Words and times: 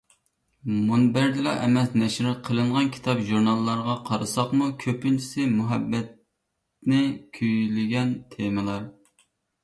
مۇنبەردىلا 0.75 1.51
ئەمەس، 1.65 1.91
نەشر 2.03 2.29
قىلىنغان 2.47 2.87
كىتاب-ژۇرناللارغا 2.95 3.97
قارىساقمۇ، 4.07 4.69
كۆپىنچىسى 4.83 5.45
مۇھەببەتنى 5.59 7.03
كۈيلىگەن 7.39 8.15
تېمىلار. 8.33 8.89